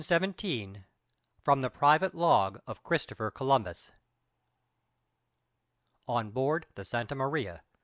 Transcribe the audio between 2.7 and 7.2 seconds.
CHRISTOPHER COLUMBUS On Board the Santa